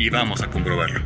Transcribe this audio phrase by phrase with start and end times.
[0.00, 1.00] y vamos a comprobarlo.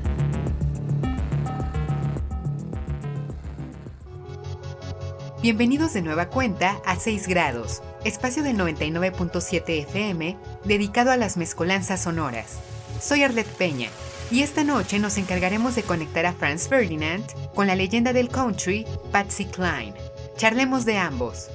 [5.43, 12.05] Bienvenidos de nueva cuenta a 6 grados, espacio del 99.7 FM dedicado a las mezcolanzas
[12.05, 12.61] sonoras.
[13.01, 13.89] Soy Arlette Peña
[14.31, 18.87] y esta noche nos encargaremos de conectar a Franz Ferdinand con la leyenda del country,
[19.11, 19.95] Patsy Cline.
[20.37, 21.51] Charlemos de ambos.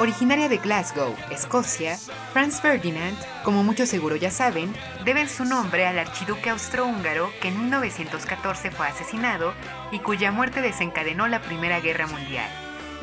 [0.00, 1.98] Originaria de Glasgow, Escocia,
[2.32, 4.72] Franz Ferdinand, como muchos seguro ya saben,
[5.04, 9.52] deben su nombre al archiduque austrohúngaro que en 1914 fue asesinado
[9.92, 12.48] y cuya muerte desencadenó la Primera Guerra Mundial.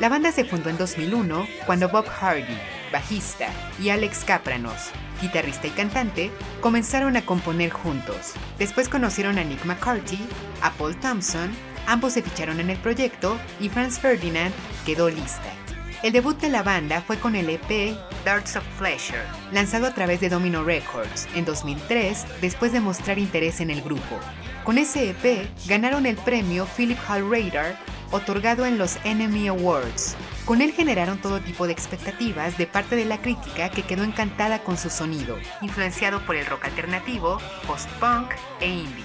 [0.00, 2.58] La banda se fundó en 2001 cuando Bob Hardy,
[2.92, 3.48] bajista,
[3.80, 4.90] y Alex Kapranos,
[5.22, 8.32] guitarrista y cantante, comenzaron a componer juntos.
[8.58, 10.18] Después conocieron a Nick McCarthy,
[10.60, 11.50] a Paul Thompson,
[11.86, 14.52] ambos se ficharon en el proyecto y Franz Ferdinand
[14.84, 15.59] quedó lista.
[16.02, 20.18] El debut de la banda fue con el EP Darts of Pleasure, lanzado a través
[20.20, 24.18] de Domino Records en 2003 después de mostrar interés en el grupo.
[24.64, 27.76] Con ese EP ganaron el premio Philip Hall Radar
[28.12, 30.16] otorgado en los Enemy Awards.
[30.46, 34.60] Con él generaron todo tipo de expectativas de parte de la crítica que quedó encantada
[34.60, 39.04] con su sonido, influenciado por el rock alternativo, post-punk e indie.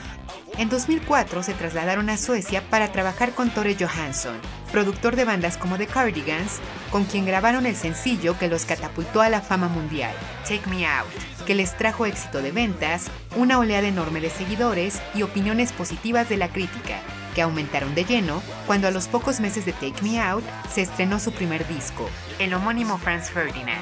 [0.57, 4.37] En 2004 se trasladaron a Suecia para trabajar con Tore Johansson,
[4.75, 6.59] productor de bandas como The Cardigans,
[6.91, 10.11] con quien grabaron el sencillo que los catapultó a la fama mundial,
[10.43, 11.13] Take Me Out,
[11.45, 13.05] que les trajo éxito de ventas,
[13.37, 16.99] una oleada enorme de seguidores y opiniones positivas de la crítica,
[17.33, 21.21] que aumentaron de lleno cuando a los pocos meses de Take Me Out se estrenó
[21.21, 23.79] su primer disco, el homónimo Franz Ferdinand,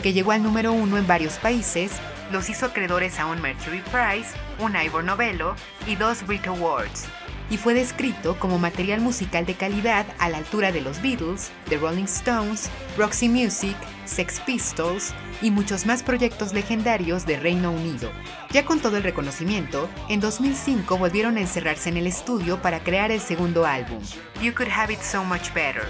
[0.00, 1.90] que llegó al número uno en varios países
[2.30, 5.56] los hizo acreedores a un Mercury Prize, un Ivor Novello
[5.88, 7.08] y dos Brit Awards,
[7.50, 11.76] y fue descrito como material musical de calidad a la altura de los Beatles, The
[11.76, 15.12] Rolling Stones, Roxy Music, Sex Pistols
[15.42, 18.10] y muchos más proyectos legendarios de Reino Unido.
[18.52, 23.10] Ya con todo el reconocimiento, en 2005 volvieron a encerrarse en el estudio para crear
[23.10, 24.00] el segundo álbum,
[24.40, 25.84] You Could Have It So Much Better,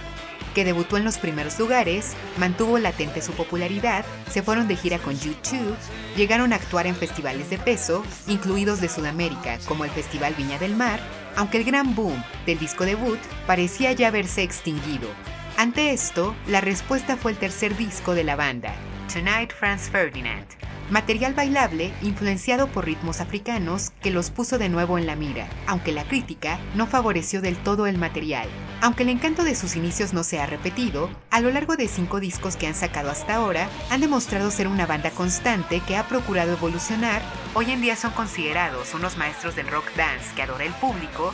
[0.54, 5.19] que debutó en los primeros lugares, mantuvo latente su popularidad, se fueron de gira con
[5.19, 5.77] YouTube,
[6.16, 10.75] llegaron a actuar en festivales de peso, incluidos de Sudamérica, como el Festival Viña del
[10.75, 11.00] Mar,
[11.36, 15.08] aunque el gran boom del disco debut parecía ya haberse extinguido.
[15.56, 18.72] Ante esto, la respuesta fue el tercer disco de la banda,
[19.12, 20.46] Tonight Franz Ferdinand,
[20.91, 25.93] Material bailable influenciado por ritmos africanos que los puso de nuevo en la mira, aunque
[25.93, 28.49] la crítica no favoreció del todo el material.
[28.81, 32.19] Aunque el encanto de sus inicios no se ha repetido, a lo largo de cinco
[32.19, 36.55] discos que han sacado hasta ahora, han demostrado ser una banda constante que ha procurado
[36.55, 37.22] evolucionar.
[37.55, 41.33] Hoy en día son considerados unos maestros del rock dance que adora el público,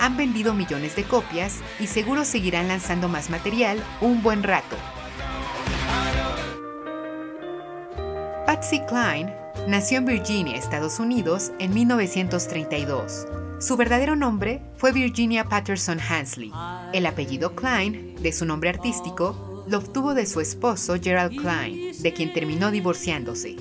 [0.00, 4.76] han vendido millones de copias y seguro seguirán lanzando más material un buen rato.
[8.58, 9.32] Patsy Cline
[9.68, 13.28] nació en Virginia, Estados Unidos, en 1932.
[13.60, 16.50] Su verdadero nombre fue Virginia Patterson Hansley.
[16.92, 22.12] El apellido Klein, de su nombre artístico, lo obtuvo de su esposo Gerald Klein, de
[22.12, 23.54] quien terminó divorciándose.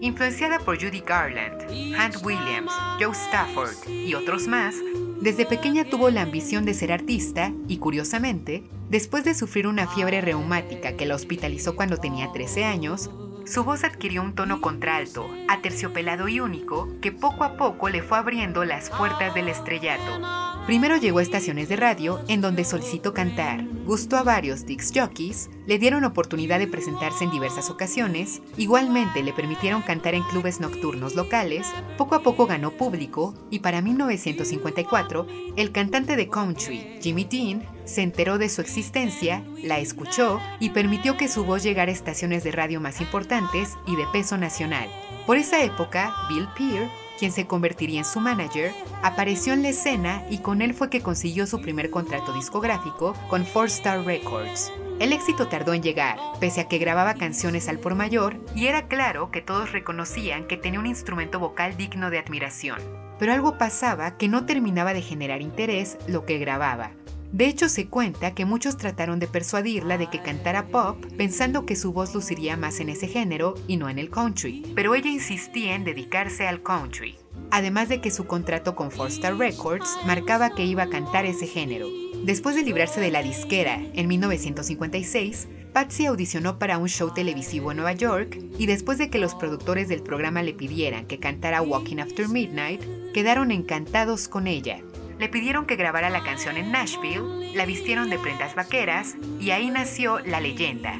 [0.00, 4.74] Influenciada por Judy Garland, Hank Williams, Joe Stafford y otros más,
[5.20, 10.20] desde pequeña tuvo la ambición de ser artista y, curiosamente, después de sufrir una fiebre
[10.20, 13.10] reumática que la hospitalizó cuando tenía 13 años,
[13.50, 18.16] su voz adquirió un tono contralto, aterciopelado y único, que poco a poco le fue
[18.16, 20.20] abriendo las puertas del estrellato.
[20.66, 25.50] Primero llegó a estaciones de radio en donde solicitó cantar, gustó a varios Dix jockeys,
[25.66, 31.16] le dieron oportunidad de presentarse en diversas ocasiones, igualmente le permitieron cantar en clubes nocturnos
[31.16, 31.66] locales,
[31.98, 35.26] poco a poco ganó público y para 1954
[35.56, 41.16] el cantante de country, Jimmy Dean, se enteró de su existencia, la escuchó y permitió
[41.16, 44.88] que su voz llegara a estaciones de radio más importantes y de peso nacional.
[45.26, 46.88] Por esa época, Bill Peer
[47.20, 48.72] quien se convertiría en su manager,
[49.02, 53.44] apareció en la escena y con él fue que consiguió su primer contrato discográfico con
[53.44, 54.72] Four Star Records.
[54.98, 58.88] El éxito tardó en llegar, pese a que grababa canciones al por mayor, y era
[58.88, 62.80] claro que todos reconocían que tenía un instrumento vocal digno de admiración.
[63.18, 66.92] Pero algo pasaba que no terminaba de generar interés lo que grababa.
[67.32, 71.76] De hecho, se cuenta que muchos trataron de persuadirla de que cantara pop pensando que
[71.76, 75.74] su voz luciría más en ese género y no en el country, pero ella insistía
[75.74, 77.16] en dedicarse al country.
[77.52, 81.46] Además de que su contrato con Four Star Records marcaba que iba a cantar ese
[81.46, 81.86] género.
[82.24, 87.78] Después de librarse de la disquera en 1956, Patsy audicionó para un show televisivo en
[87.78, 91.98] Nueva York y después de que los productores del programa le pidieran que cantara Walking
[91.98, 92.82] After Midnight,
[93.14, 94.82] quedaron encantados con ella.
[95.20, 99.70] Le pidieron que grabara la canción en Nashville, la vistieron de prendas vaqueras y ahí
[99.70, 100.98] nació la leyenda,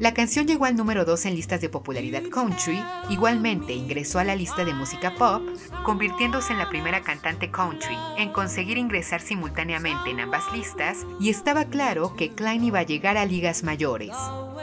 [0.00, 4.34] la canción llegó al número 2 en listas de popularidad country, igualmente ingresó a la
[4.34, 5.42] lista de música pop,
[5.84, 11.66] convirtiéndose en la primera cantante country en conseguir ingresar simultáneamente en ambas listas y estaba
[11.66, 14.14] claro que Klein iba a llegar a ligas mayores.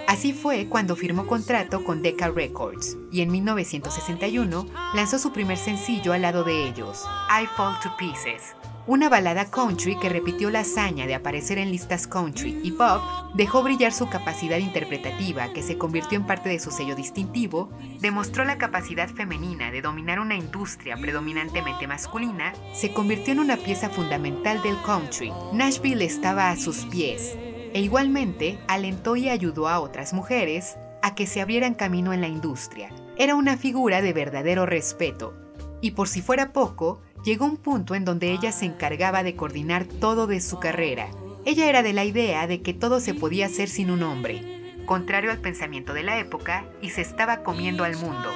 [0.07, 6.11] Así fue cuando firmó contrato con Decca Records y en 1961 lanzó su primer sencillo
[6.11, 8.53] al lado de ellos, I Fall to Pieces,
[8.87, 13.01] una balada country que repitió la hazaña de aparecer en listas country y pop,
[13.35, 17.69] dejó brillar su capacidad interpretativa, que se convirtió en parte de su sello distintivo,
[17.99, 23.89] demostró la capacidad femenina de dominar una industria predominantemente masculina, se convirtió en una pieza
[23.89, 25.31] fundamental del country.
[25.53, 27.37] Nashville estaba a sus pies,
[27.73, 32.27] e igualmente alentó y ayudó a otras mujeres a que se abrieran camino en la
[32.27, 32.89] industria.
[33.17, 35.33] Era una figura de verdadero respeto.
[35.81, 39.85] Y por si fuera poco, llegó un punto en donde ella se encargaba de coordinar
[39.85, 41.09] todo de su carrera.
[41.45, 45.31] Ella era de la idea de que todo se podía hacer sin un hombre, contrario
[45.31, 48.29] al pensamiento de la época, y se estaba comiendo al mundo.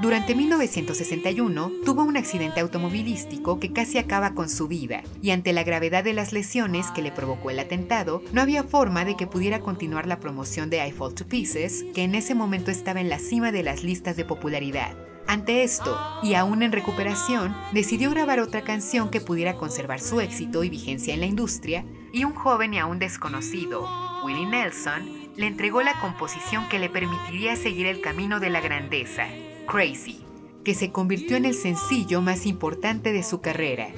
[0.00, 5.64] Durante 1961 tuvo un accidente automovilístico que casi acaba con su vida, y ante la
[5.64, 9.58] gravedad de las lesiones que le provocó el atentado, no había forma de que pudiera
[9.58, 13.18] continuar la promoción de I Fall to Pieces, que en ese momento estaba en la
[13.18, 15.07] cima de las listas de popularidad.
[15.28, 20.64] Ante esto, y aún en recuperación, decidió grabar otra canción que pudiera conservar su éxito
[20.64, 21.84] y vigencia en la industria,
[22.14, 23.86] y un joven y aún desconocido,
[24.24, 29.26] Willie Nelson, le entregó la composición que le permitiría seguir el camino de la grandeza,
[29.66, 30.24] Crazy,
[30.64, 33.88] que se convirtió en el sencillo más importante de su carrera.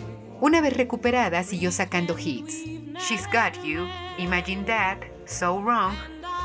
[0.40, 2.64] Una vez recuperada, siguió sacando hits.
[3.08, 3.86] She's Got You,
[4.18, 5.94] Imagine That, So Wrong,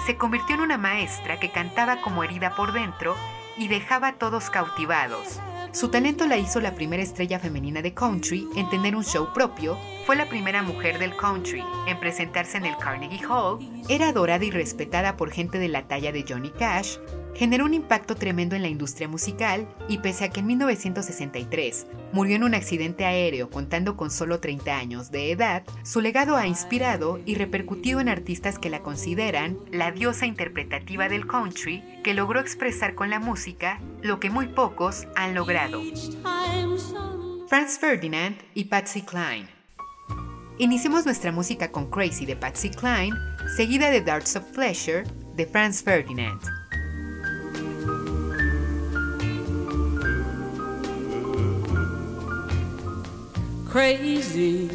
[0.05, 3.15] se convirtió en una maestra que cantaba como herida por dentro
[3.57, 5.39] y dejaba a todos cautivados.
[5.71, 9.77] Su talento la hizo la primera estrella femenina de country en tener un show propio,
[10.05, 13.59] fue la primera mujer del country en presentarse en el Carnegie Hall,
[13.89, 16.97] era adorada y respetada por gente de la talla de Johnny Cash,
[17.33, 22.35] generó un impacto tremendo en la industria musical y pese a que en 1963 murió
[22.35, 27.19] en un accidente aéreo contando con solo 30 años de edad, su legado ha inspirado
[27.25, 32.93] y repercutido en artistas que la consideran la diosa interpretativa del country que logró expresar
[32.93, 35.81] con la música lo que muy pocos han logrado.
[37.47, 39.54] Franz Ferdinand y Patsy Cline.
[40.57, 43.15] Iniciemos nuestra música con Crazy de Patsy Cline,
[43.55, 45.03] seguida de Darts of Pleasure
[45.35, 46.39] de Franz Ferdinand.
[53.75, 54.69] crazy.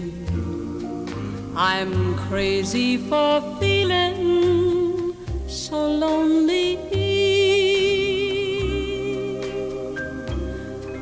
[1.56, 5.16] I'm crazy for feeling
[5.48, 6.76] so lonely.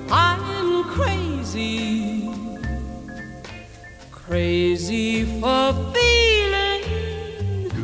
[0.09, 2.18] I'm crazy,
[4.29, 6.85] crazy for feeling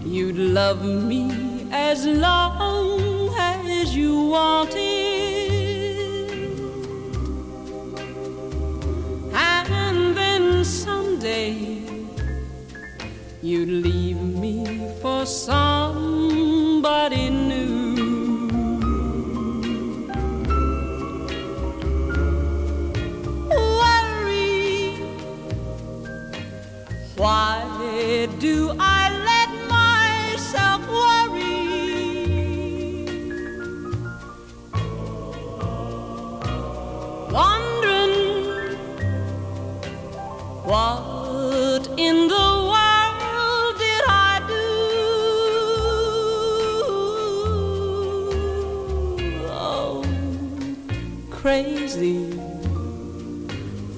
[0.04, 4.82] you'd love me as long as you wanted.
[9.36, 11.84] And then someday
[13.44, 15.77] you'd leave me for somebody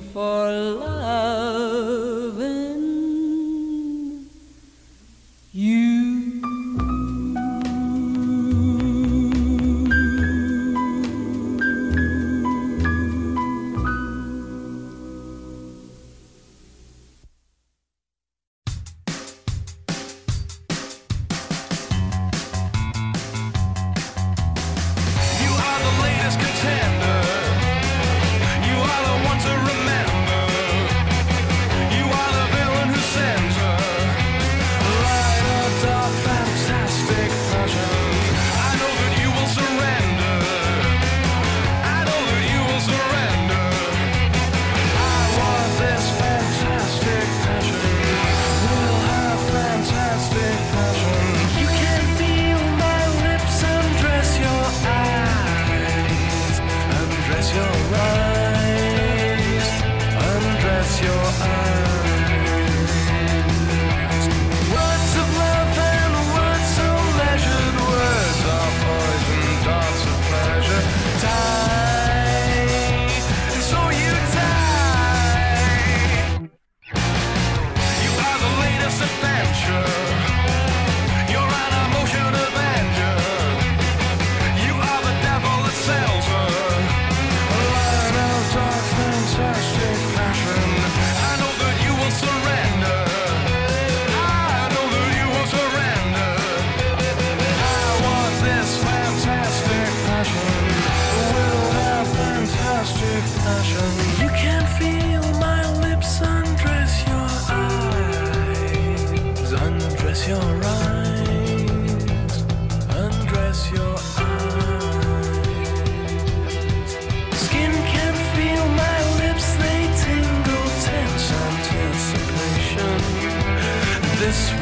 [0.00, 1.43] for love.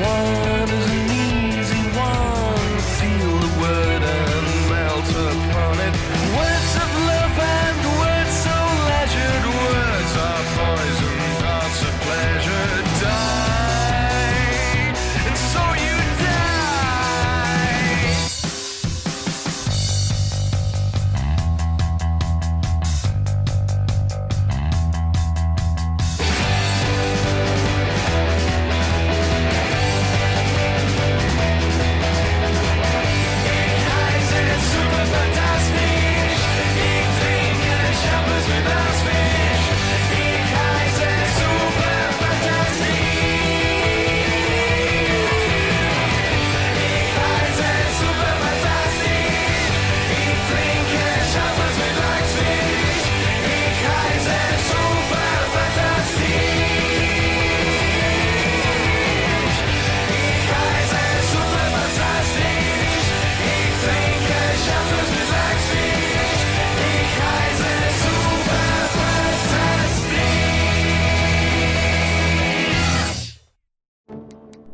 [0.02, 1.11] one is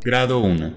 [0.08, 0.72] Grado 1.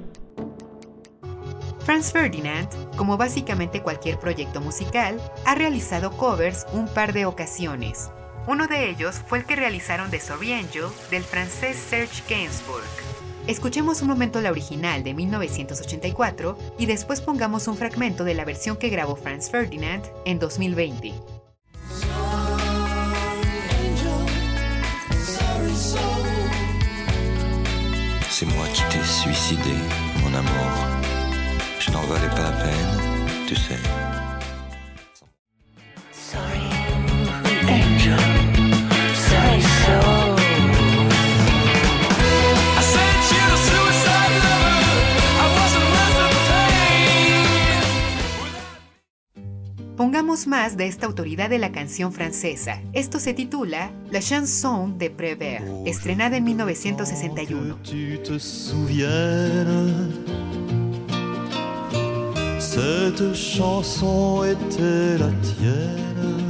[1.86, 8.12] Franz Ferdinand, como básicamente cualquier proyecto musical, ha realizado covers un par de ocasiones.
[8.46, 12.84] Uno de ellos fue el que realizaron de Angel del francés Serge Gainsbourg.
[13.48, 18.76] Escuchemos un momento la original de 1984 y después pongamos un fragmento de la versión
[18.76, 21.14] que grabó Franz Ferdinand en 2020.
[29.22, 29.78] suicider,
[30.24, 30.72] mon amour.
[31.80, 32.98] Je n'en valais pas la peine,
[33.48, 33.78] tu sais.
[50.42, 52.80] escuchemos más de esta autoridad de la canción francesa.
[52.94, 57.78] Esto se titula La chanson de Prévert, oh, estrenada en 1961.
[62.60, 66.42] Cette chanson était la tienne.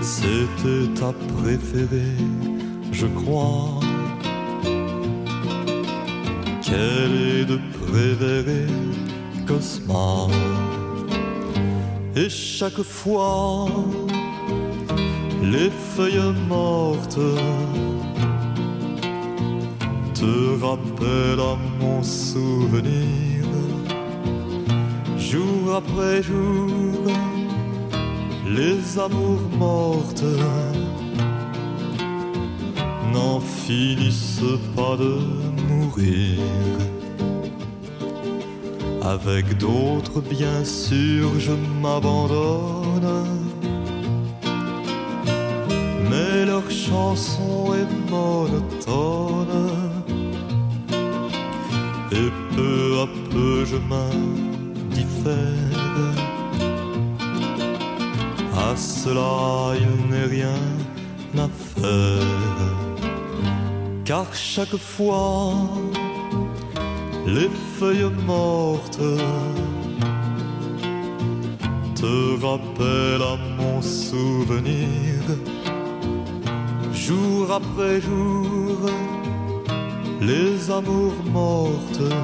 [0.00, 2.16] C'était ta préférée,
[2.92, 3.80] je crois.
[6.62, 8.66] Quelle est de préférée
[9.46, 10.28] Cosma?
[12.18, 13.66] Et chaque fois,
[15.42, 17.20] les feuilles mortes
[20.14, 23.44] te rappellent à mon souvenir,
[25.18, 26.94] jour après jour,
[28.48, 30.24] les amours mortes
[33.12, 35.18] n'en finissent pas de
[35.68, 36.95] mourir.
[39.06, 43.08] Avec d'autres, bien sûr, je m'abandonne.
[46.10, 49.70] Mais leur chanson est monotone.
[52.10, 55.34] Et peu à peu, je m'indiffère.
[58.56, 60.62] À cela, il n'est rien
[61.38, 62.66] à faire.
[64.04, 65.52] Car chaque fois,
[67.26, 69.00] les feuilles mortes
[71.94, 75.20] te rappellent à mon souvenir.
[76.92, 78.78] Jour après jour,
[80.20, 82.14] les amours mortes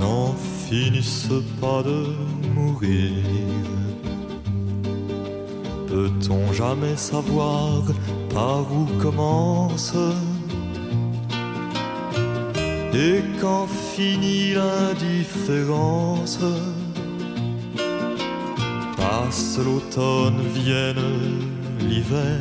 [0.00, 0.32] n'en
[0.68, 2.14] finissent pas de
[2.54, 3.12] mourir.
[5.88, 7.82] Peut-on jamais savoir
[8.32, 9.96] par où commence
[12.94, 16.38] et quand finit l'indifférence
[18.96, 20.96] Passe l'automne, vienne
[21.80, 22.40] l'hiver.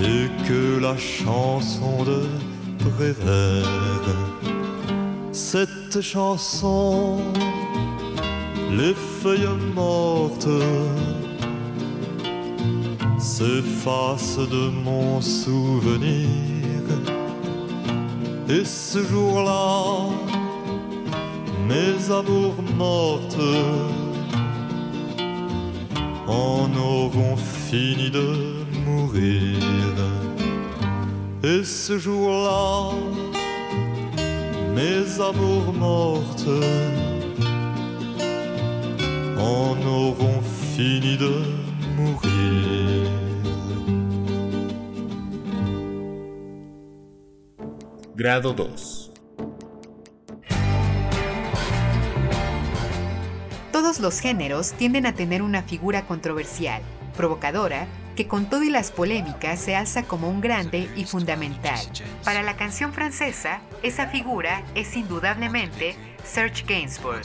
[0.00, 2.22] Et que la chanson de
[2.78, 4.16] Prévert
[5.32, 7.20] Cette chanson,
[8.70, 10.48] les feuilles mortes
[13.18, 16.51] s'effacent de mon souvenir
[18.48, 20.10] et ce jour-là,
[21.68, 23.38] mes amours mortes
[26.26, 29.56] en auront fini de mourir.
[31.44, 32.92] Et ce jour-là,
[34.74, 36.48] mes amours mortes
[39.38, 40.42] en auront
[40.74, 41.61] fini de mourir.
[48.14, 49.10] Grado 2.
[53.72, 56.82] Todos los géneros tienden a tener una figura controversial,
[57.16, 61.80] provocadora, que con todo y las polémicas se alza como un grande y fundamental.
[62.22, 67.22] Para la canción francesa, esa figura es indudablemente Serge Gainsbourg.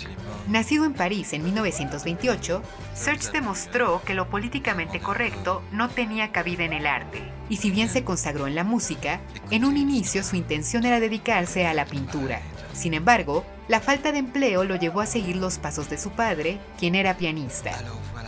[0.48, 2.62] Nacido en París en 1928,
[2.94, 7.22] Serge demostró que lo políticamente correcto no tenía cabida en el arte.
[7.50, 11.66] Y si bien se consagró en la música, en un inicio su intención era dedicarse
[11.66, 12.42] a la pintura.
[12.74, 16.60] Sin embargo, la falta de empleo lo llevó a seguir los pasos de su padre,
[16.80, 17.72] quien era pianista.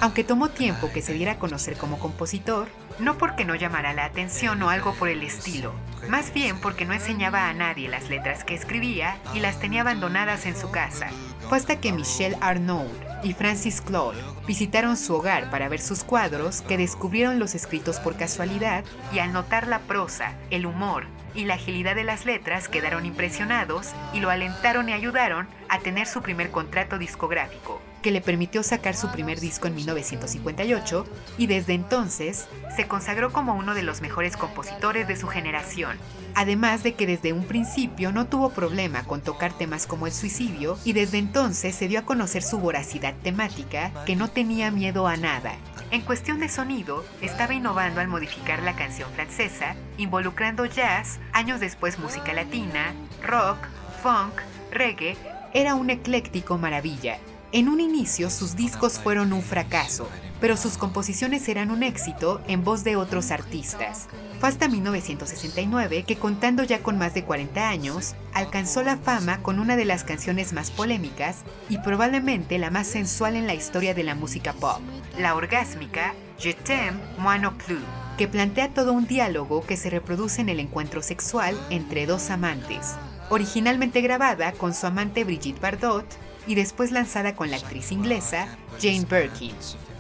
[0.02, 4.06] Aunque tomó tiempo que se diera a conocer como compositor, no porque no llamara la
[4.06, 5.74] atención o algo por el estilo,
[6.08, 10.46] más bien porque no enseñaba a nadie las letras que escribía y las tenía abandonadas
[10.46, 11.10] en su casa.
[11.50, 12.88] Fue hasta que Michel Arnaud
[13.24, 18.16] y Francis Claude visitaron su hogar para ver sus cuadros que descubrieron los escritos por
[18.16, 23.06] casualidad y al notar la prosa, el humor y la agilidad de las letras quedaron
[23.06, 28.64] impresionados y lo alentaron y ayudaron a tener su primer contrato discográfico, que le permitió
[28.64, 31.06] sacar su primer disco en 1958
[31.38, 35.98] y desde entonces se consagró como uno de los mejores compositores de su generación.
[36.36, 40.78] Además de que desde un principio no tuvo problema con tocar temas como el suicidio
[40.86, 45.18] y desde entonces se dio a conocer su voracidad temática que no tenía miedo a
[45.18, 45.54] nada.
[45.92, 51.98] En cuestión de sonido, estaba innovando al modificar la canción francesa, involucrando jazz, años después
[51.98, 53.58] música latina, rock,
[54.04, 54.34] funk,
[54.72, 55.18] reggae,
[55.54, 57.18] era un ecléctico maravilla.
[57.52, 60.08] En un inicio sus discos fueron un fracaso,
[60.40, 64.08] pero sus composiciones eran un éxito en voz de otros artistas.
[64.40, 69.60] Fue hasta 1969 que contando ya con más de 40 años, alcanzó la fama con
[69.60, 71.38] una de las canciones más polémicas
[71.70, 74.80] y probablemente la más sensual en la historia de la música pop,
[75.18, 77.84] la orgásmica Je t'aime, moi non plus,
[78.16, 82.96] que plantea todo un diálogo que se reproduce en el encuentro sexual entre dos amantes.
[83.30, 86.06] Originalmente grabada con su amante Brigitte Bardot,
[86.50, 88.48] y después lanzada con la actriz inglesa
[88.82, 89.54] Jane Birkin.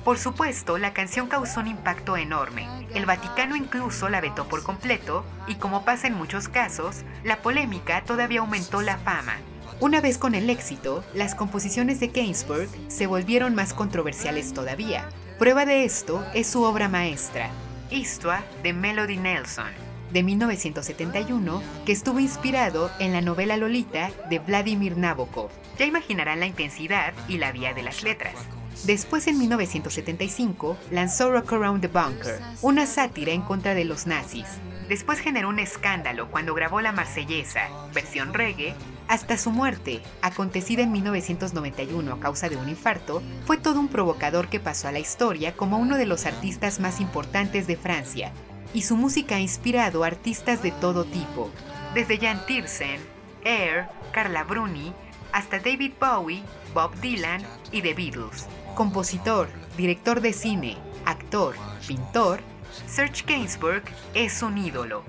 [0.03, 2.67] Por supuesto, la canción causó un impacto enorme.
[2.95, 8.03] El Vaticano incluso la vetó por completo y como pasa en muchos casos, la polémica
[8.03, 9.35] todavía aumentó la fama.
[9.79, 15.07] Una vez con el éxito, las composiciones de Gainsbourg se volvieron más controversiales todavía.
[15.37, 17.51] Prueba de esto es su obra maestra,
[17.91, 19.89] Histoire de Melody Nelson.
[20.11, 25.51] de 1971, que estuvo inspirado en la novela Lolita de Vladimir Nabokov.
[25.79, 28.35] Ya imaginarán la intensidad y la vía de las letras.
[28.83, 34.45] Después, en 1975, lanzó Rock Around the Bunker, una sátira en contra de los nazis.
[34.89, 38.75] Después generó un escándalo cuando grabó La Marsellesa, versión reggae,
[39.07, 44.49] hasta su muerte, acontecida en 1991 a causa de un infarto, fue todo un provocador
[44.49, 48.33] que pasó a la historia como uno de los artistas más importantes de Francia,
[48.73, 51.49] y su música ha inspirado a artistas de todo tipo,
[51.93, 52.99] desde Jan Tiersen,
[53.45, 54.93] Air, Carla Bruni,
[55.31, 58.47] hasta David Bowie, Bob Dylan y The Beatles.
[58.75, 61.55] Compositor, director de cine, actor,
[61.87, 62.39] pintor,
[62.87, 65.03] Serge Gainsbourg es un ídolo.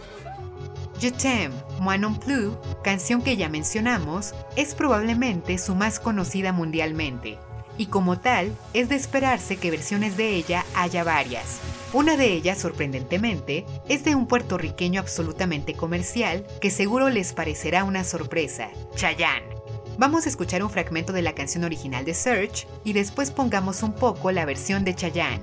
[1.01, 2.53] Je t'aime, moi non plus,
[2.85, 7.39] canción que ya mencionamos, es probablemente su más conocida mundialmente,
[7.79, 11.61] y como tal, es de esperarse que versiones de ella haya varias.
[11.95, 18.05] Una de ellas, sorprendentemente, es de un puertorriqueño absolutamente comercial que seguro les parecerá una
[18.05, 19.50] sorpresa, Chayanne.
[20.01, 23.93] Vamos a escuchar un fragmento de la canción original de Search y después pongamos un
[23.93, 25.43] poco la versión de Chayanne.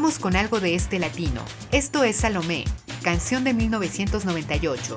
[0.00, 1.42] Vamos con algo de este latino.
[1.72, 2.62] Esto es Salomé,
[3.02, 4.96] canción de 1998.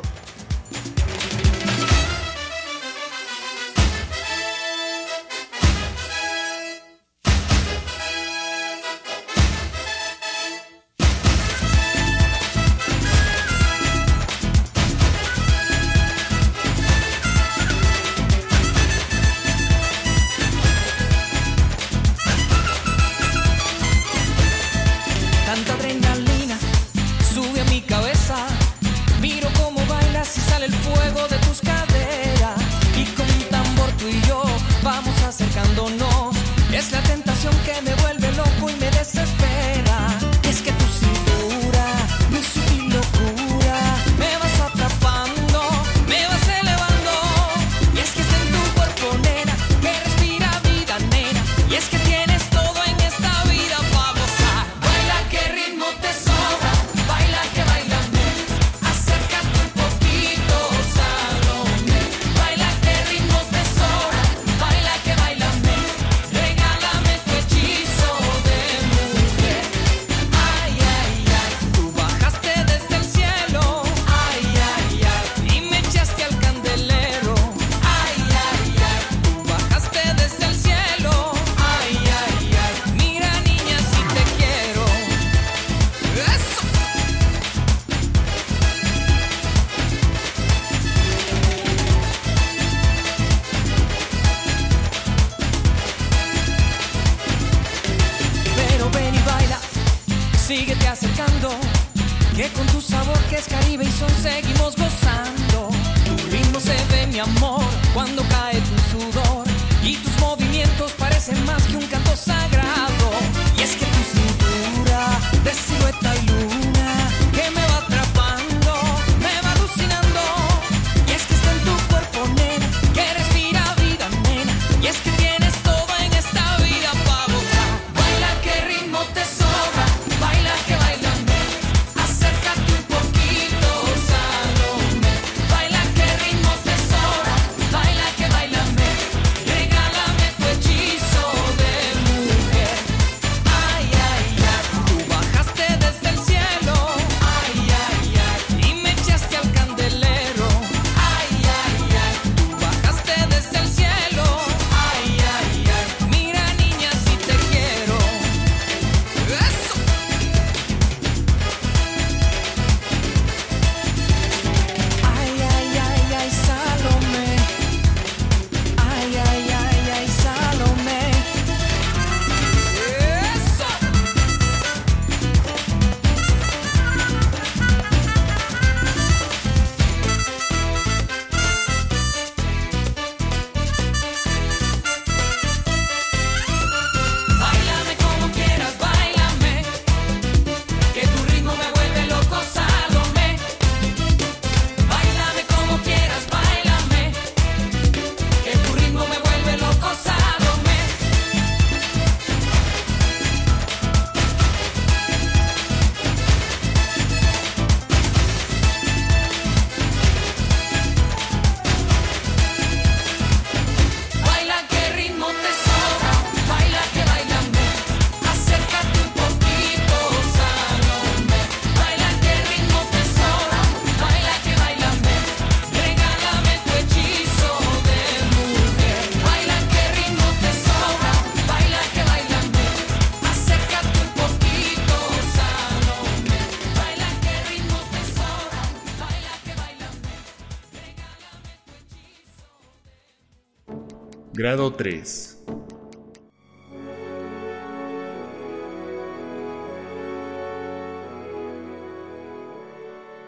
[244.42, 245.38] Grado 3.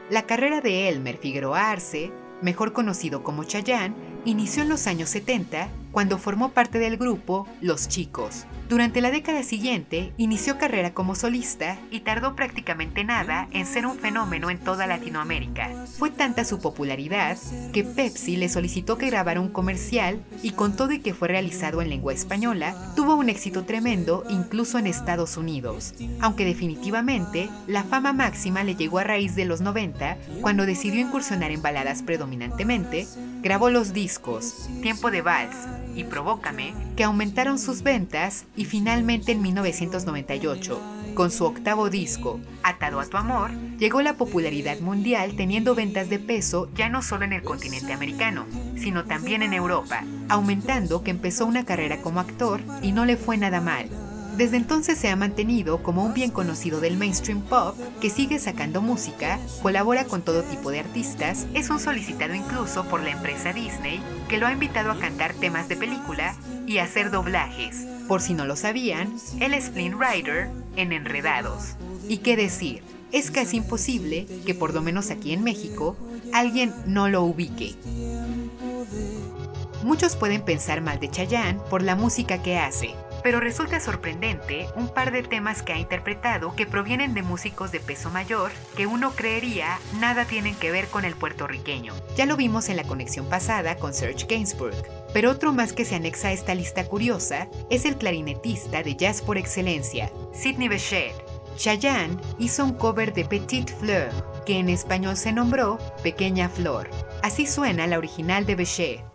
[0.10, 3.94] La carrera de Elmer Figueroa Arce, mejor conocido como Chayanne,
[4.26, 8.48] inició en los años 70 cuando formó parte del grupo Los Chicos.
[8.70, 14.00] Durante la década siguiente inició carrera como solista y tardó prácticamente nada en ser un
[14.00, 15.70] fenómeno en toda Latinoamérica.
[15.98, 17.38] Fue tanta su popularidad
[17.74, 21.82] que Pepsi le solicitó que grabara un comercial y con todo y que fue realizado
[21.82, 25.94] en lengua española, tuvo un éxito tremendo incluso en Estados Unidos.
[26.22, 31.52] Aunque definitivamente la fama máxima le llegó a raíz de los 90 cuando decidió incursionar
[31.52, 33.08] en baladas predominantemente,
[33.42, 35.56] grabó los discos Tiempo de Vals,
[35.96, 40.80] y Provócame, que aumentaron sus ventas y finalmente en 1998,
[41.14, 46.20] con su octavo disco, Atado a tu Amor, llegó la popularidad mundial teniendo ventas de
[46.20, 51.46] peso ya no solo en el continente americano, sino también en Europa, aumentando que empezó
[51.46, 53.90] una carrera como actor y no le fue nada mal.
[54.38, 58.82] Desde entonces se ha mantenido como un bien conocido del mainstream pop que sigue sacando
[58.82, 64.02] música, colabora con todo tipo de artistas, es un solicitado incluso por la empresa Disney
[64.30, 67.86] que lo ha invitado a cantar temas de película y hacer doblajes.
[68.08, 71.76] Por si no lo sabían, él es Rider en Enredados.
[72.10, 72.82] ¿Y qué decir?
[73.12, 75.96] Es casi imposible que por lo menos aquí en México
[76.34, 77.76] alguien no lo ubique.
[79.84, 84.90] Muchos pueden pensar mal de Chayanne por la música que hace, pero resulta sorprendente un
[84.90, 89.12] par de temas que ha interpretado que provienen de músicos de peso mayor que uno
[89.12, 91.94] creería nada tienen que ver con el puertorriqueño.
[92.16, 94.76] Ya lo vimos en la conexión pasada con Serge Gainsbourg,
[95.14, 99.22] pero otro más que se anexa a esta lista curiosa es el clarinetista de jazz
[99.22, 101.16] por excelencia, Sidney Bechet.
[101.56, 104.10] Chayanne hizo un cover de Petite Fleur,
[104.46, 106.90] que en español se nombró Pequeña Flor.
[107.22, 109.14] Así suena la original de Bechet.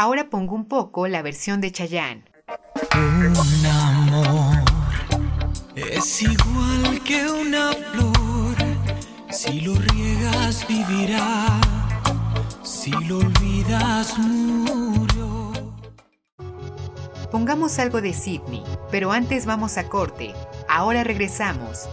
[0.00, 2.22] Ahora pongo un poco la versión de Chayanne.
[2.94, 4.54] Un amor
[5.74, 8.54] es igual que una flor.
[9.32, 11.60] Si lo riegas vivirá,
[12.62, 15.50] si lo olvidas murió.
[17.32, 20.32] Pongamos algo de Sidney, pero antes vamos a corte.
[20.68, 21.88] Ahora regresamos.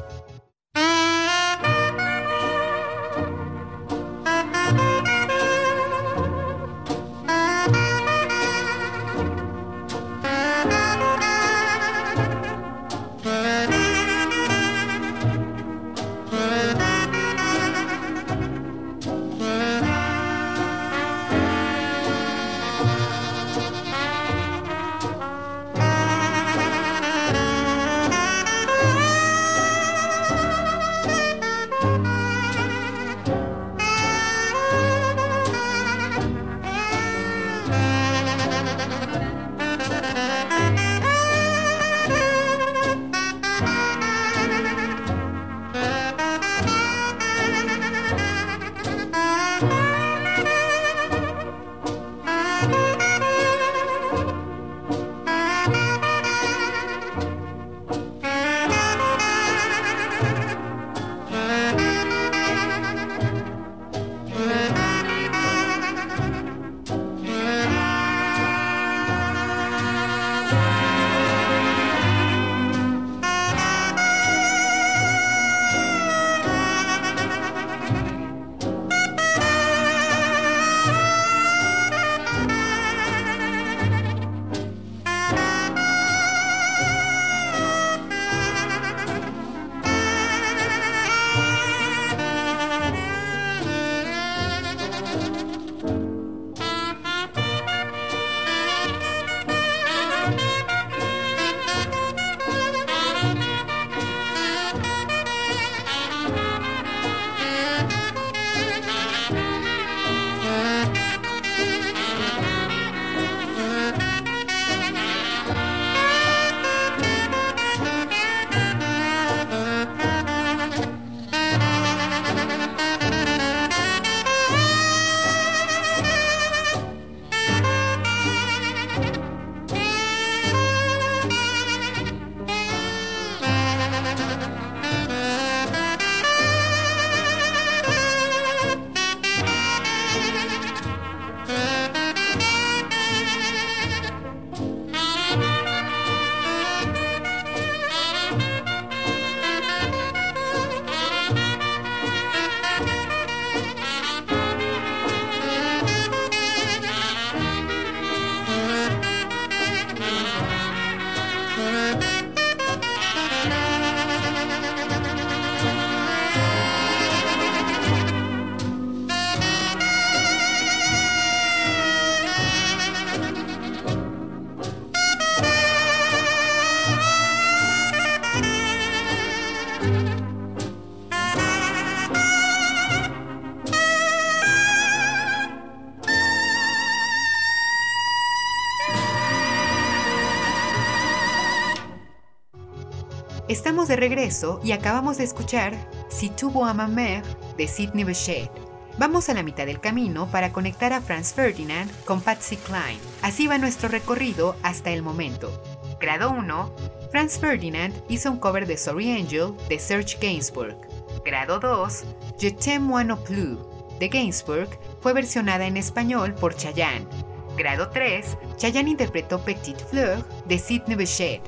[193.87, 195.75] De regreso y acabamos de escuchar
[196.09, 197.21] Si tuvo a ma mère
[197.55, 198.49] de Sidney Bechet.
[198.97, 202.97] Vamos a la mitad del camino para conectar a Franz Ferdinand con Patsy Cline.
[203.21, 205.61] Así va nuestro recorrido hasta el momento.
[205.99, 206.75] Grado 1.
[207.11, 210.75] Franz Ferdinand hizo un cover de Sorry Angel de Serge Gainsbourg.
[211.23, 212.05] Grado 2.
[212.39, 213.55] Je t'aime moi non plus
[213.99, 214.69] de Gainsbourg
[214.99, 217.07] fue versionada en español por Chayanne.
[217.55, 218.35] Grado 3.
[218.57, 221.41] Chayanne interpretó Petite Fleur de Sidney Bechet.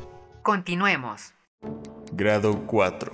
[0.44, 1.34] Continuemos.
[2.18, 3.12] Grado 4.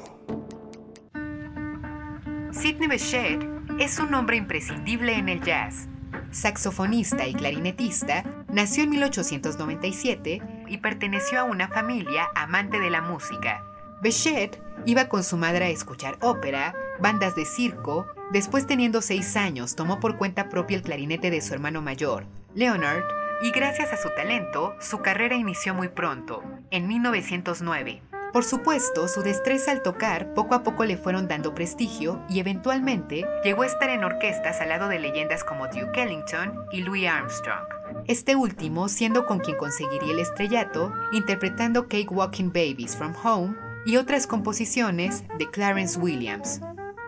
[2.54, 3.46] Sidney Bechet
[3.78, 5.90] es un nombre imprescindible en el jazz.
[6.32, 13.62] Saxofonista y clarinetista, nació en 1897 y perteneció a una familia amante de la música.
[14.02, 19.76] Bechet iba con su madre a escuchar ópera, bandas de circo, después teniendo seis años
[19.76, 23.04] tomó por cuenta propia el clarinete de su hermano mayor, Leonard,
[23.42, 28.02] y gracias a su talento, su carrera inició muy pronto, en 1909.
[28.34, 33.28] Por supuesto, su destreza al tocar poco a poco le fueron dando prestigio y eventualmente
[33.44, 37.64] llegó a estar en orquestas al lado de leyendas como Duke Ellington y Louis Armstrong.
[38.08, 43.98] Este último siendo con quien conseguiría el estrellato, interpretando Cake Walking Babies from Home y
[43.98, 46.60] otras composiciones de Clarence Williams.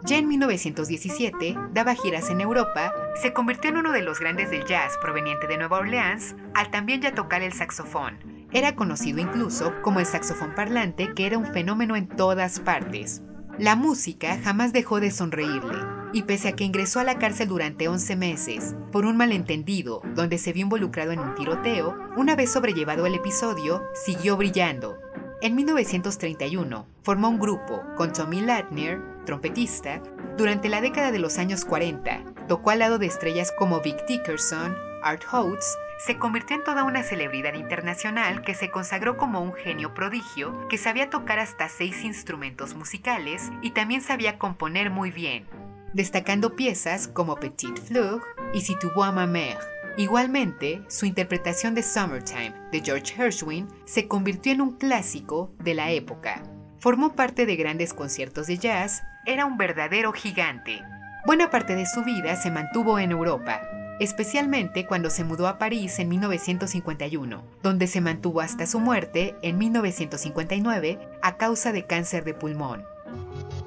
[0.04, 4.66] Ya en 1917 daba giras en Europa, se convirtió en uno de los grandes del
[4.66, 10.00] jazz proveniente de Nueva Orleans, al también ya tocar el saxofón, era conocido incluso como
[10.00, 13.22] el saxofón parlante, que era un fenómeno en todas partes.
[13.60, 15.76] La música jamás dejó de sonreírle,
[16.13, 20.38] y pese a que ingresó a la cárcel durante 11 meses por un malentendido donde
[20.38, 24.98] se vio involucrado en un tiroteo, una vez sobrellevado el episodio, siguió brillando.
[25.41, 30.02] En 1931 formó un grupo con Tommy Latner, trompetista,
[30.38, 32.24] durante la década de los años 40.
[32.48, 37.04] Tocó al lado de estrellas como Vic Dickerson, Art Oates, se convirtió en toda una
[37.04, 42.76] celebridad internacional que se consagró como un genio prodigio que sabía tocar hasta seis instrumentos
[42.76, 45.46] musicales y también sabía componer muy bien,
[45.94, 48.22] destacando piezas como Petite Fleur
[48.54, 49.60] y Si tu vois ma mère.
[49.98, 55.92] Igualmente, su interpretación de Summertime de George Gershwin se convirtió en un clásico de la
[55.92, 56.44] época.
[56.80, 60.84] Formó parte de grandes conciertos de jazz, era un verdadero gigante.
[61.26, 63.62] Buena parte de su vida se mantuvo en Europa,
[64.00, 69.58] especialmente cuando se mudó a París en 1951, donde se mantuvo hasta su muerte en
[69.58, 72.84] 1959 a causa de cáncer de pulmón.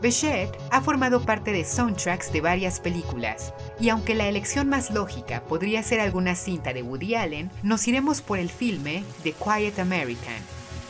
[0.00, 5.42] Bechet ha formado parte de soundtracks de varias películas, y aunque la elección más lógica
[5.44, 10.36] podría ser alguna cinta de Woody Allen, nos iremos por el filme The Quiet American.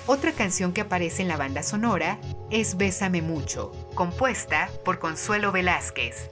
[0.06, 2.18] Otra canción que aparece en la banda sonora
[2.50, 6.30] es Bésame mucho, compuesta por Consuelo Velázquez.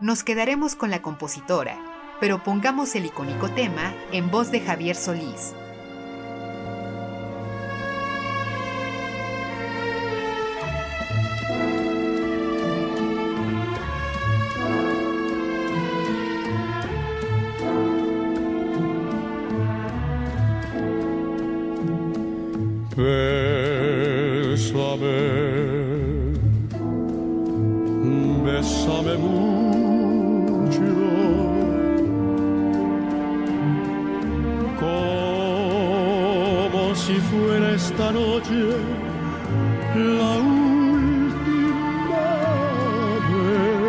[0.00, 1.78] Nos quedaremos con la compositora,
[2.20, 5.54] pero pongamos el icónico tema en voz de Javier Solís.
[29.20, 29.69] Mucho,
[37.30, 38.76] fuera esta noche
[39.94, 42.26] la última
[43.30, 43.80] vez.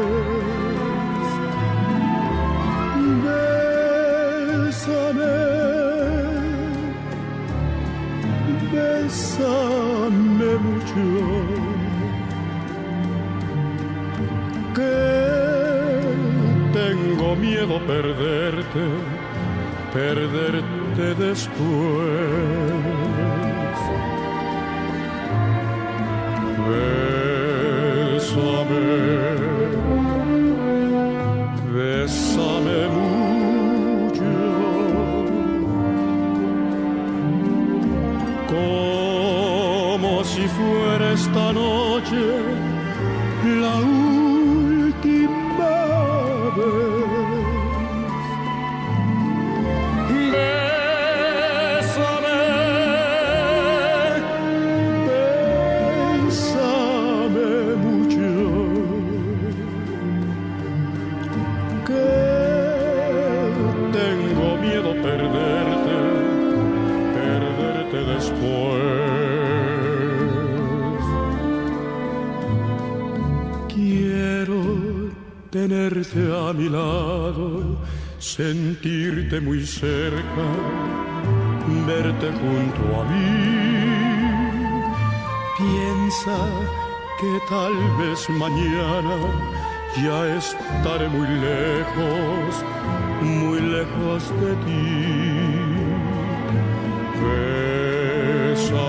[4.64, 5.38] Bésame.
[8.72, 11.06] Bésame mucho
[14.76, 14.98] que
[16.74, 18.84] tengo miedo perderte,
[19.94, 23.31] perderte después.
[28.72, 29.21] Bésame,
[75.62, 77.78] tenerte a mi lado,
[78.18, 80.46] sentirte muy cerca,
[81.86, 83.30] verte junto a mí.
[85.60, 86.38] Piensa
[87.20, 89.18] que tal vez mañana
[90.04, 92.50] ya estaré muy lejos,
[93.22, 94.86] muy lejos de ti.
[97.22, 98.82] Bésame,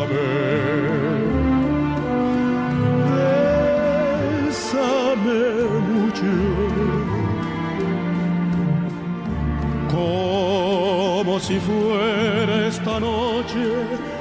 [11.32, 14.11] como si fuera esta noche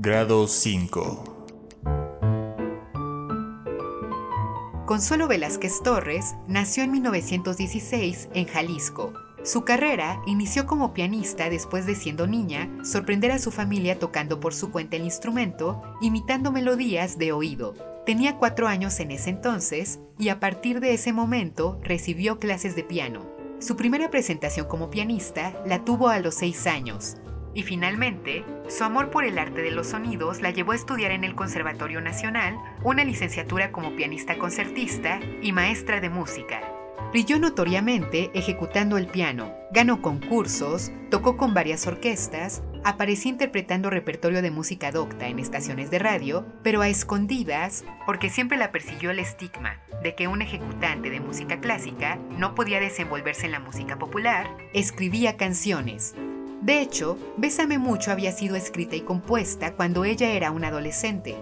[0.00, 1.38] Grado 5.
[4.86, 9.12] Consuelo Velázquez Torres nació en 1916 en Jalisco.
[9.44, 14.52] Su carrera inició como pianista después de siendo niña, sorprender a su familia tocando por
[14.52, 17.74] su cuenta el instrumento, imitando melodías de oído.
[18.04, 22.82] Tenía cuatro años en ese entonces y a partir de ese momento recibió clases de
[22.82, 23.26] piano.
[23.60, 27.16] Su primera presentación como pianista la tuvo a los seis años.
[27.54, 31.24] Y finalmente, su amor por el arte de los sonidos la llevó a estudiar en
[31.24, 36.77] el Conservatorio Nacional una licenciatura como pianista concertista y maestra de música.
[37.10, 44.50] Brilló notoriamente ejecutando el piano, ganó concursos, tocó con varias orquestas, apareció interpretando repertorio de
[44.50, 49.80] música docta en estaciones de radio, pero a escondidas, porque siempre la persiguió el estigma
[50.02, 55.38] de que un ejecutante de música clásica no podía desenvolverse en la música popular, escribía
[55.38, 56.14] canciones.
[56.60, 61.36] De hecho, Bésame mucho había sido escrita y compuesta cuando ella era una adolescente.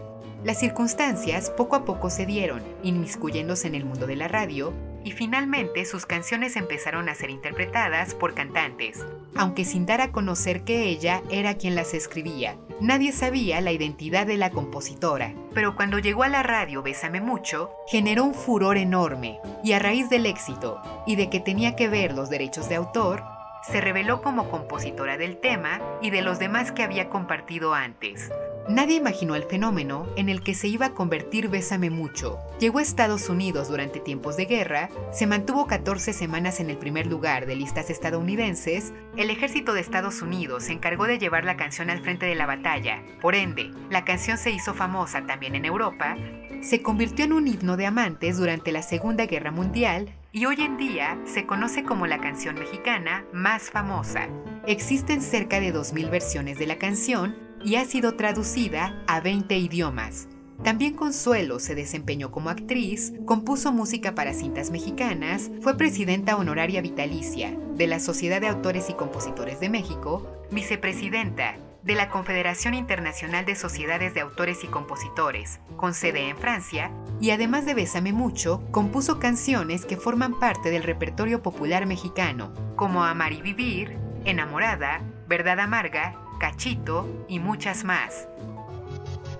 [0.44, 4.72] Las circunstancias poco a poco se dieron, inmiscuyéndose en el mundo de la radio,
[5.06, 10.64] y finalmente sus canciones empezaron a ser interpretadas por cantantes, aunque sin dar a conocer
[10.64, 12.56] que ella era quien las escribía.
[12.80, 17.70] Nadie sabía la identidad de la compositora, pero cuando llegó a la radio Bésame mucho,
[17.86, 22.12] generó un furor enorme, y a raíz del éxito y de que tenía que ver
[22.12, 23.22] los derechos de autor,
[23.62, 28.28] se reveló como compositora del tema y de los demás que había compartido antes.
[28.68, 32.38] Nadie imaginó el fenómeno en el que se iba a convertir Bésame mucho.
[32.58, 37.06] Llegó a Estados Unidos durante tiempos de guerra, se mantuvo 14 semanas en el primer
[37.06, 41.90] lugar de listas estadounidenses, el ejército de Estados Unidos se encargó de llevar la canción
[41.90, 46.16] al frente de la batalla, por ende, la canción se hizo famosa también en Europa,
[46.60, 50.76] se convirtió en un himno de amantes durante la Segunda Guerra Mundial y hoy en
[50.76, 54.28] día se conoce como la canción mexicana más famosa.
[54.66, 60.28] Existen cerca de 2.000 versiones de la canción y ha sido traducida a 20 idiomas.
[60.62, 67.56] También Consuelo se desempeñó como actriz, compuso música para cintas mexicanas, fue presidenta honoraria vitalicia
[67.74, 73.54] de la Sociedad de Autores y Compositores de México, vicepresidenta de la Confederación Internacional de
[73.54, 76.90] Sociedades de Autores y Compositores, con sede en Francia,
[77.20, 83.04] y además de Bésame mucho, compuso canciones que forman parte del repertorio popular mexicano, como
[83.04, 88.28] Amar y Vivir, Enamorada, Verdad Amarga, Cachito y muchas más.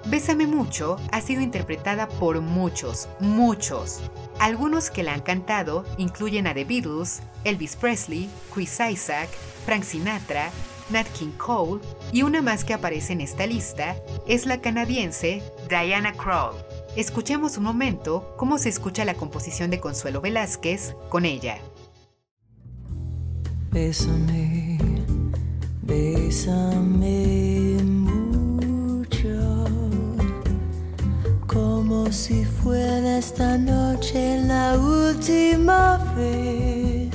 [0.07, 4.03] Bésame mucho ha sido interpretada por muchos, muchos.
[4.39, 9.29] Algunos que la han cantado incluyen a The Beatles, Elvis Presley, Chris Isaac,
[9.65, 10.51] Frank Sinatra,
[10.91, 11.81] Nat King Cole
[12.13, 13.97] y una más que aparece en esta lista
[14.29, 16.55] es la canadiense Diana Krall.
[16.97, 21.59] Escuchemos un momento cómo se escucha la composición de Consuelo Velázquez con ella.
[23.73, 24.66] Bésame,
[25.87, 29.29] bésame mucho,
[31.47, 37.15] como si fuera esta noche la última vez.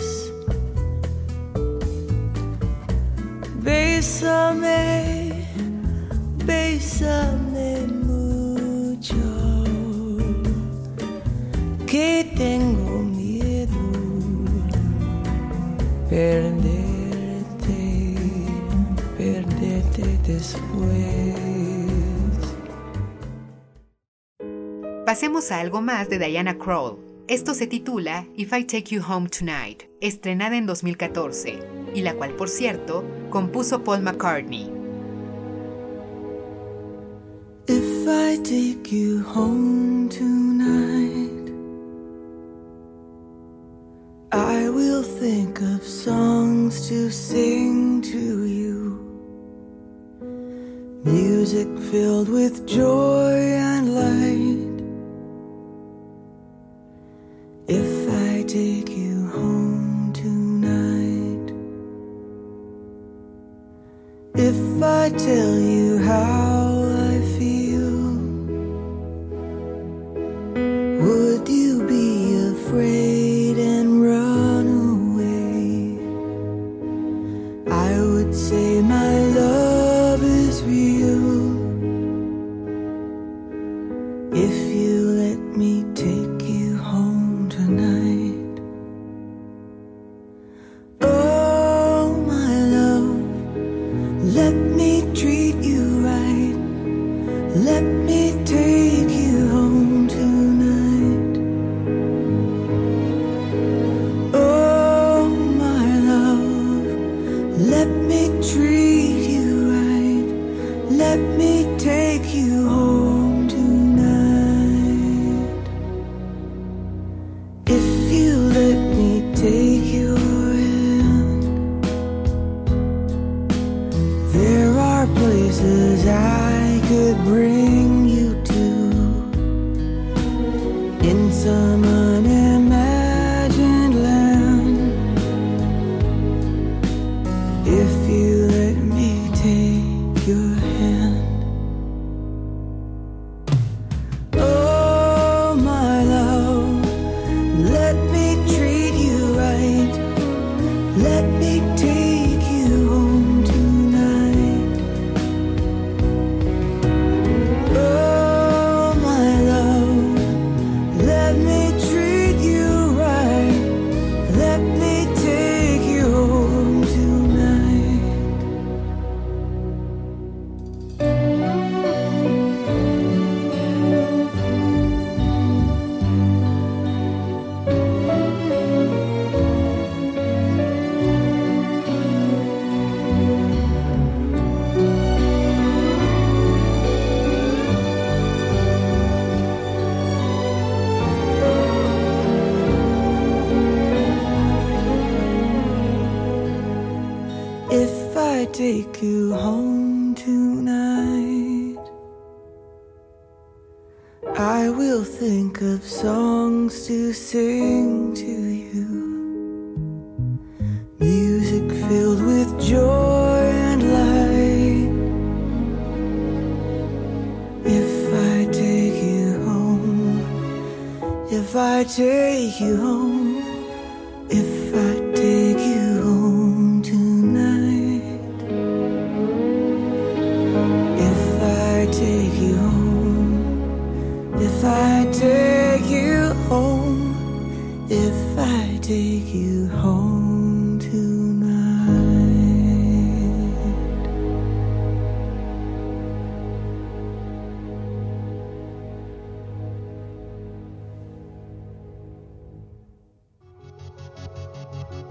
[3.61, 5.33] Bésame,
[6.45, 9.15] bésame mucho,
[11.85, 13.81] que tengo miedo
[16.09, 16.80] perderte,
[25.05, 26.97] Pasemos a algo más de Diana Krall.
[27.27, 31.81] Esto se titula If I Take You Home Tonight, estrenada en 2014.
[31.93, 34.69] y la cual por cierto compuso Paul McCartney.
[37.67, 39.70] If I take you home
[51.53, 54.50] Music filled with joy and light.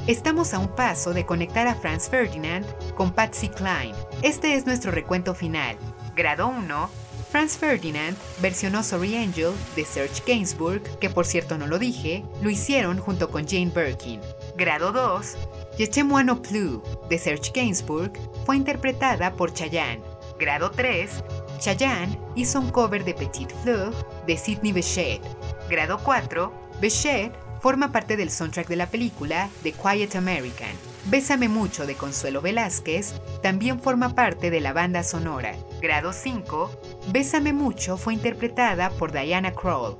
[0.07, 3.95] Estamos a un paso de conectar a Franz Ferdinand con Patsy Cline.
[4.23, 5.77] Este es nuestro recuento final.
[6.17, 6.91] Grado 1.
[7.31, 12.49] Franz Ferdinand versionó Sorry Angel de Serge Gainsbourg, que por cierto no lo dije, lo
[12.49, 14.21] hicieron junto con Jane Birkin.
[14.57, 15.37] Grado 2.
[15.79, 18.13] Je t'aime no plus de Serge Gainsbourg
[18.47, 20.03] fue interpretada por Chayanne.
[20.39, 21.23] Grado 3.
[21.61, 23.93] Chayanne hizo un cover de Petit Fleur
[24.27, 25.21] de Sidney Bechet.
[25.69, 26.53] Grado 4.
[26.81, 30.71] Bechet forma parte del soundtrack de la película The Quiet American.
[31.07, 35.55] Bésame mucho de Consuelo Velázquez también forma parte de la banda sonora.
[35.81, 36.81] Grado 5,
[37.13, 39.97] Bésame mucho fue interpretada por Diana Krall.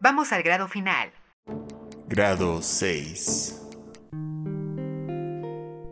[0.00, 1.10] Vamos al grado final.
[2.08, 3.62] Grado 6.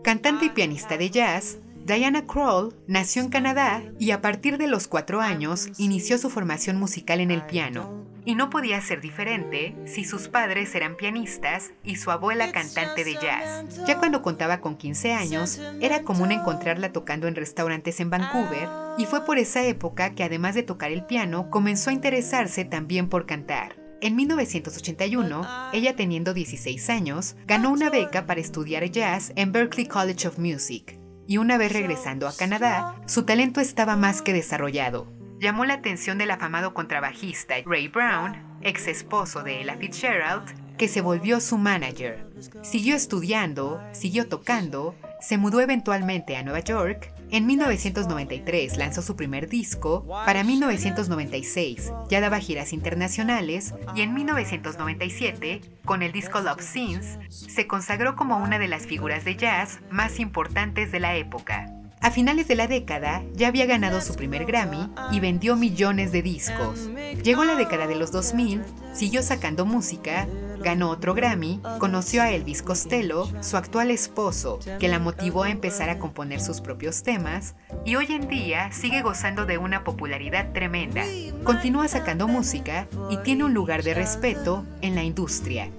[0.04, 4.86] Cantante y pianista de jazz, Diana Krall nació en Canadá y a partir de los
[4.86, 8.04] cuatro años inició su formación musical en el piano.
[8.24, 13.14] Y no podía ser diferente si sus padres eran pianistas y su abuela cantante de
[13.14, 13.84] jazz.
[13.86, 19.06] Ya cuando contaba con 15 años, era común encontrarla tocando en restaurantes en Vancouver y
[19.06, 23.26] fue por esa época que además de tocar el piano, comenzó a interesarse también por
[23.26, 23.76] cantar.
[24.00, 30.28] En 1981, ella teniendo 16 años, ganó una beca para estudiar jazz en Berklee College
[30.28, 30.98] of Music.
[31.26, 35.10] Y una vez regresando a Canadá, su talento estaba más que desarrollado.
[35.44, 41.02] Llamó la atención del afamado contrabajista Ray Brown, ex esposo de Ella Fitzgerald, que se
[41.02, 42.26] volvió su manager.
[42.62, 47.12] Siguió estudiando, siguió tocando, se mudó eventualmente a Nueva York.
[47.30, 55.60] En 1993 lanzó su primer disco, para 1996 ya daba giras internacionales y en 1997,
[55.84, 60.20] con el disco Love Scenes, se consagró como una de las figuras de jazz más
[60.20, 61.73] importantes de la época.
[62.04, 66.20] A finales de la década ya había ganado su primer Grammy y vendió millones de
[66.20, 66.90] discos.
[67.22, 70.28] Llegó la década de los 2000, siguió sacando música,
[70.62, 75.88] ganó otro Grammy, conoció a Elvis Costello, su actual esposo, que la motivó a empezar
[75.88, 77.54] a componer sus propios temas,
[77.86, 81.04] y hoy en día sigue gozando de una popularidad tremenda.
[81.42, 85.70] Continúa sacando música y tiene un lugar de respeto en la industria.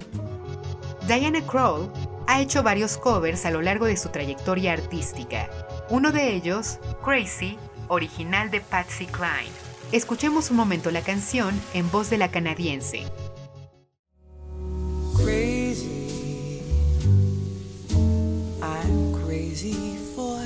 [1.07, 1.91] Diana Krall
[2.28, 5.47] ha hecho varios covers a lo largo de su trayectoria artística.
[5.90, 7.58] Uno de ellos, Crazy,
[7.88, 9.52] original de Patsy Cline.
[9.92, 13.06] Escuchemos un momento la canción en voz de la canadiense.
[15.26, 16.62] crazy.
[18.62, 20.40] I'm crazy for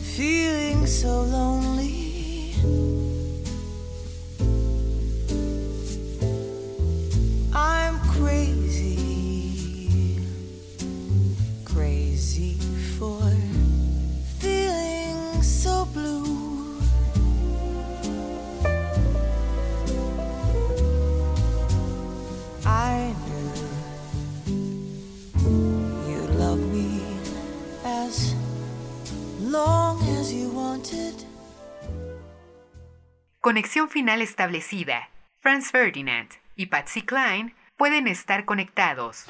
[0.00, 2.54] feeling so lonely.
[7.52, 8.61] I'm crazy,
[33.40, 35.08] Conexión final establecida.
[35.40, 39.24] Franz Ferdinand y Patsy Cline pueden estar conectados.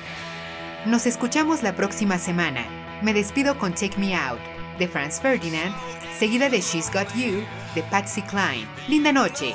[0.85, 2.65] Nos escuchamos la próxima semana.
[3.03, 4.41] Me despido con Take Me Out
[4.79, 5.75] de Franz Ferdinand,
[6.19, 7.45] seguida de She's Got You
[7.75, 8.67] de Patsy Cline.
[8.89, 9.55] Linda noche.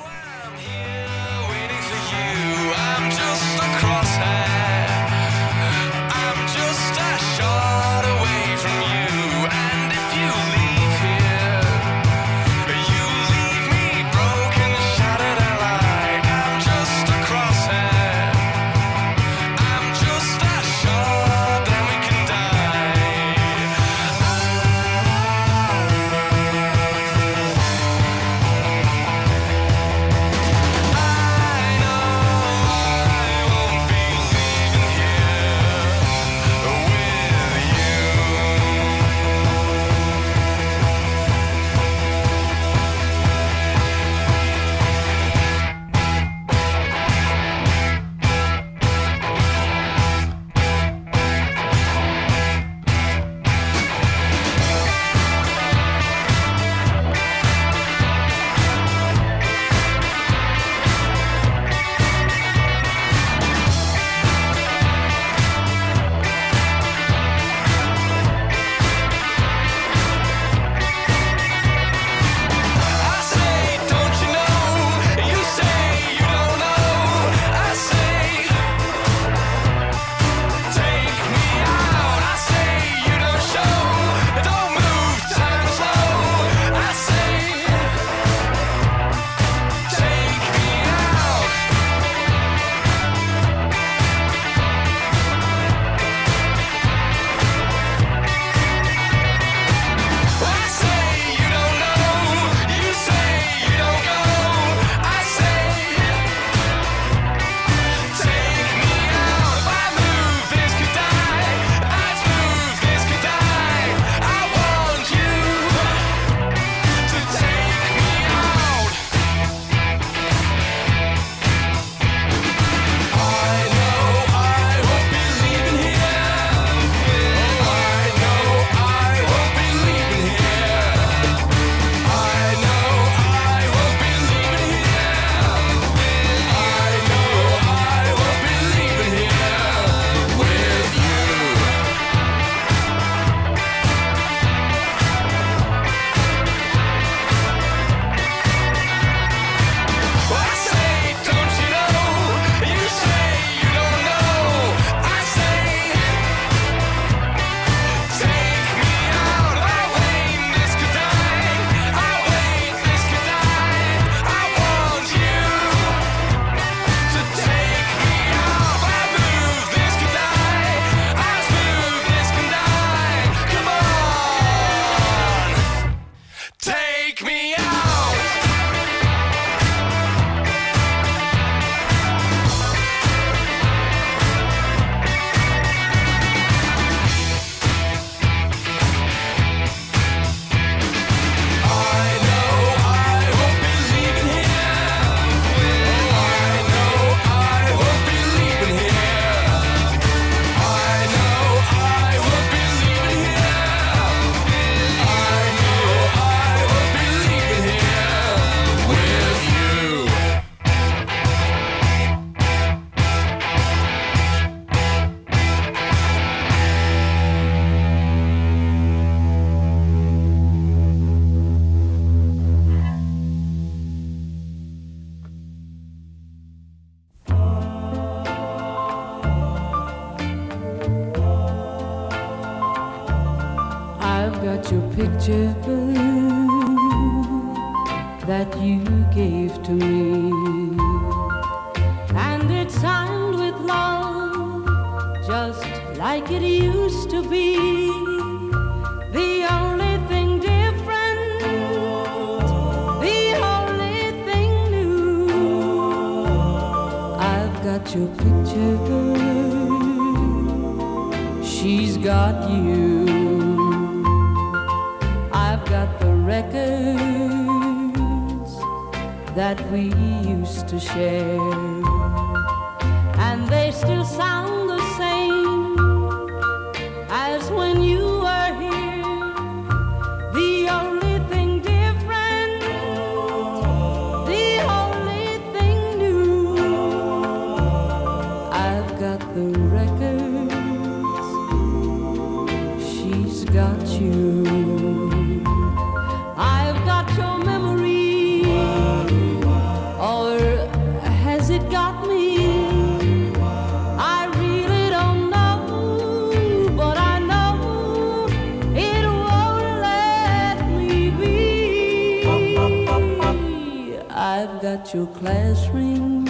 [314.75, 316.25] got your class ring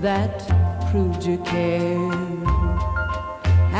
[0.00, 0.38] that
[0.88, 2.48] proved you cared.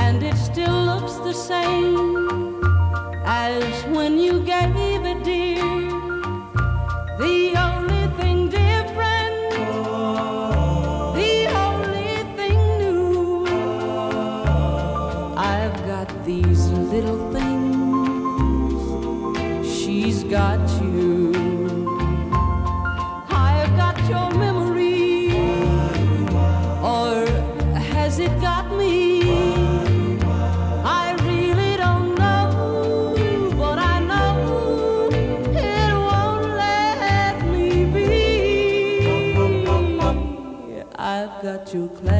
[0.04, 2.60] And it still looks the same
[3.24, 5.69] as when you gave it, dear.
[41.72, 42.19] you claim.